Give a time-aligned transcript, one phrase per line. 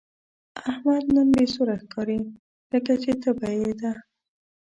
[0.69, 2.19] احمد نن بې سوره ښکاري،
[2.71, 3.91] لکه چې تبه یې ده.